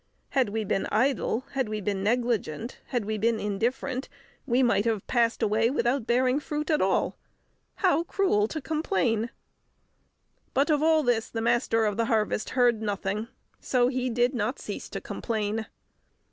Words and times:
Had 0.29 0.49
we 0.49 0.63
been 0.63 0.87
idle, 0.91 1.41
had 1.51 1.69
we 1.69 1.79
been 1.79 2.01
negligent, 2.01 2.79
had 2.87 3.05
we 3.05 3.19
been 3.19 3.39
indifferent, 3.39 4.09
we 4.47 4.63
might 4.63 4.83
have 4.85 5.05
passed 5.05 5.43
away 5.43 5.69
without 5.69 6.07
bearing 6.07 6.39
fruit 6.39 6.71
at 6.71 6.81
all. 6.81 7.15
How 7.75 8.01
cruel 8.05 8.47
to 8.47 8.59
complain!" 8.59 9.29
But 10.55 10.71
of 10.71 10.81
all 10.81 11.03
this 11.03 11.29
the 11.29 11.39
Master 11.39 11.85
of 11.85 11.97
the 11.97 12.05
Harvest 12.05 12.49
heard 12.57 12.81
nothing, 12.81 13.27
so 13.59 13.89
he 13.89 14.09
did 14.09 14.33
not 14.33 14.57
cease 14.57 14.89
to 14.89 15.01
complain. 15.01 15.67